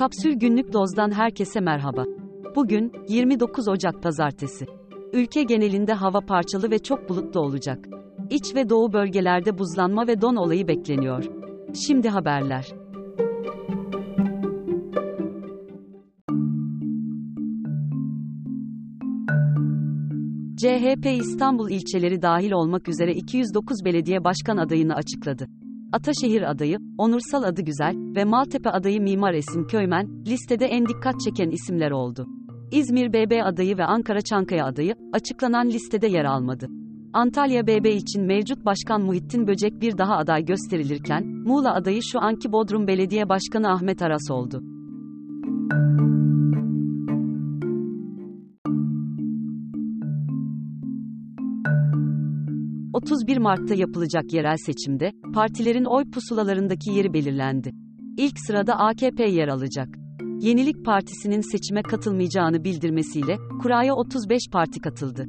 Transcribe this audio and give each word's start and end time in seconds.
Kapsül 0.00 0.32
Günlük 0.32 0.72
Doz'dan 0.72 1.10
herkese 1.10 1.60
merhaba. 1.60 2.04
Bugün 2.56 2.92
29 3.08 3.68
Ocak 3.68 4.02
Pazartesi. 4.02 4.66
Ülke 5.12 5.42
genelinde 5.42 5.92
hava 5.92 6.20
parçalı 6.20 6.70
ve 6.70 6.78
çok 6.78 7.08
bulutlu 7.08 7.40
olacak. 7.40 7.88
İç 8.30 8.54
ve 8.54 8.68
doğu 8.68 8.92
bölgelerde 8.92 9.58
buzlanma 9.58 10.06
ve 10.06 10.20
don 10.20 10.36
olayı 10.36 10.68
bekleniyor. 10.68 11.24
Şimdi 11.86 12.08
haberler. 12.08 12.66
CHP 20.56 21.06
İstanbul 21.06 21.70
ilçeleri 21.70 22.22
dahil 22.22 22.52
olmak 22.52 22.88
üzere 22.88 23.14
209 23.14 23.84
belediye 23.84 24.24
başkan 24.24 24.56
adayını 24.56 24.94
açıkladı. 24.94 25.46
Ataşehir 25.92 26.50
adayı, 26.50 26.78
Onursal 26.98 27.42
adı 27.42 27.62
Güzel 27.62 27.94
ve 28.16 28.24
Maltepe 28.24 28.70
adayı 28.70 29.00
Mimar 29.00 29.34
Esin 29.34 29.64
Köymen, 29.64 30.24
listede 30.26 30.66
en 30.66 30.86
dikkat 30.86 31.20
çeken 31.20 31.50
isimler 31.50 31.90
oldu. 31.90 32.26
İzmir 32.72 33.12
BB 33.12 33.44
adayı 33.44 33.78
ve 33.78 33.84
Ankara 33.84 34.20
Çankaya 34.20 34.66
adayı, 34.66 34.94
açıklanan 35.12 35.68
listede 35.68 36.06
yer 36.06 36.24
almadı. 36.24 36.68
Antalya 37.12 37.66
BB 37.66 37.86
için 37.86 38.24
mevcut 38.24 38.64
başkan 38.64 39.02
Muhittin 39.02 39.46
Böcek 39.46 39.80
bir 39.80 39.98
daha 39.98 40.16
aday 40.16 40.44
gösterilirken, 40.44 41.26
Muğla 41.26 41.74
adayı 41.74 42.00
şu 42.02 42.20
anki 42.20 42.52
Bodrum 42.52 42.86
Belediye 42.86 43.28
Başkanı 43.28 43.72
Ahmet 43.72 44.02
Aras 44.02 44.30
oldu. 44.30 44.62
31 52.92 53.38
Mart'ta 53.38 53.74
yapılacak 53.74 54.32
yerel 54.32 54.56
seçimde, 54.56 55.12
partilerin 55.34 55.84
oy 55.84 56.10
pusulalarındaki 56.10 56.90
yeri 56.90 57.12
belirlendi. 57.12 57.70
İlk 58.18 58.38
sırada 58.46 58.74
AKP 58.74 59.30
yer 59.30 59.48
alacak. 59.48 59.88
Yenilik 60.40 60.84
Partisi'nin 60.84 61.40
seçime 61.40 61.82
katılmayacağını 61.82 62.64
bildirmesiyle, 62.64 63.36
kuraya 63.62 63.94
35 63.94 64.42
parti 64.52 64.80
katıldı. 64.80 65.26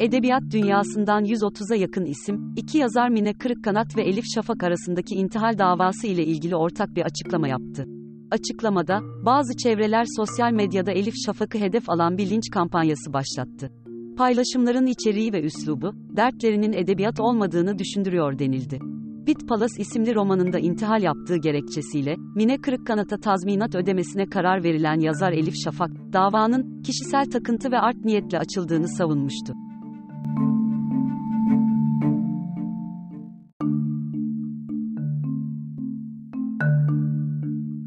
Edebiyat 0.00 0.42
dünyasından 0.50 1.24
130'a 1.24 1.76
yakın 1.76 2.04
isim, 2.04 2.54
iki 2.56 2.78
yazar 2.78 3.08
Mine 3.08 3.34
Kırıkkanat 3.34 3.96
ve 3.96 4.02
Elif 4.02 4.24
Şafak 4.34 4.62
arasındaki 4.62 5.14
intihal 5.14 5.58
davası 5.58 6.06
ile 6.06 6.24
ilgili 6.24 6.56
ortak 6.56 6.96
bir 6.96 7.02
açıklama 7.02 7.48
yaptı. 7.48 8.03
Açıklamada, 8.30 9.00
bazı 9.26 9.56
çevreler 9.56 10.04
sosyal 10.16 10.52
medyada 10.52 10.92
Elif 10.92 11.14
Şafak'ı 11.26 11.58
hedef 11.58 11.90
alan 11.90 12.18
bir 12.18 12.30
linç 12.30 12.50
kampanyası 12.52 13.12
başlattı. 13.12 13.70
Paylaşımların 14.16 14.86
içeriği 14.86 15.32
ve 15.32 15.42
üslubu, 15.42 15.92
dertlerinin 16.16 16.72
edebiyat 16.72 17.20
olmadığını 17.20 17.78
düşündürüyor 17.78 18.38
denildi. 18.38 18.78
Bit 19.26 19.48
Palace 19.48 19.74
isimli 19.78 20.14
romanında 20.14 20.58
intihal 20.58 21.02
yaptığı 21.02 21.36
gerekçesiyle, 21.36 22.16
Mine 22.36 22.60
Kırıkkanat'a 22.60 23.16
tazminat 23.16 23.74
ödemesine 23.74 24.26
karar 24.26 24.64
verilen 24.64 25.00
yazar 25.00 25.32
Elif 25.32 25.54
Şafak, 25.64 25.90
davanın, 26.12 26.82
kişisel 26.82 27.30
takıntı 27.30 27.70
ve 27.70 27.78
art 27.78 28.04
niyetle 28.04 28.38
açıldığını 28.38 28.88
savunmuştu. 28.88 29.52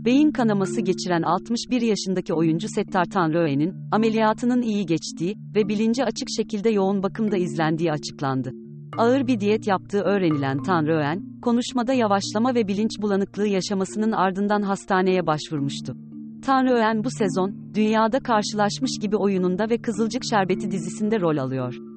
Beyin 0.08 0.32
kanaması 0.32 0.82
geçiren 0.82 1.22
61 1.22 1.82
yaşındaki 1.82 2.34
oyuncu 2.34 2.68
Settar 2.68 3.06
Tanrıöğen'in, 3.06 3.74
ameliyatının 3.92 4.62
iyi 4.62 4.86
geçtiği 4.86 5.36
ve 5.56 5.68
bilinci 5.68 6.04
açık 6.04 6.28
şekilde 6.38 6.70
yoğun 6.70 7.04
bakımda 7.04 7.38
izlendiği 7.38 7.92
açıklandı. 7.92 8.52
Ağır 8.98 9.28
bir 9.28 9.40
diyet 9.40 9.68
yaptığı 9.68 10.02
öğrenilen 10.02 10.64
Tanrıöğen, 10.64 11.40
konuşmada 11.42 11.94
yavaşlama 11.94 12.56
ve 12.56 12.68
bilinç 12.68 12.92
bulanıklığı 13.02 13.48
yaşamasının 13.48 14.12
ardından 14.12 14.62
hastaneye 14.62 15.28
başvurmuştu. 15.28 15.98
Tanrıöğen 16.46 17.04
bu 17.04 17.10
sezon, 17.12 17.74
dünyada 17.74 18.20
karşılaşmış 18.20 18.92
gibi 19.02 19.16
oyununda 19.18 19.70
ve 19.70 19.78
Kızılcık 19.78 20.24
Şerbeti 20.30 20.72
dizisinde 20.72 21.20
rol 21.20 21.38
alıyor. 21.38 21.97